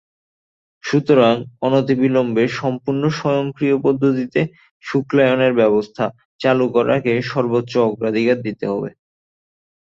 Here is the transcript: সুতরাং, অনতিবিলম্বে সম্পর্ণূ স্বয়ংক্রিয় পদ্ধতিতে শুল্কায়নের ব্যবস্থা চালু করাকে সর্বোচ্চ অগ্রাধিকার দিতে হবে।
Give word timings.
সুতরাং, 0.83 1.35
অনতিবিলম্বে 1.61 2.43
সম্পর্ণূ 2.59 3.07
স্বয়ংক্রিয় 3.11 3.75
পদ্ধতিতে 3.81 4.41
শুল্কায়নের 4.83 5.53
ব্যবস্থা 5.53 6.05
চালু 6.41 6.65
করাকে 6.75 7.11
সর্বোচ্চ 7.31 7.73
অগ্রাধিকার 7.87 8.37
দিতে 8.41 8.65
হবে। 8.71 8.89